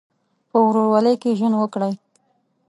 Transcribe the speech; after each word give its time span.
په 0.49 0.57
ورورولۍ 0.65 1.15
کې 1.21 1.37
ژوند 1.39 1.55
وکړئ. 1.57 1.93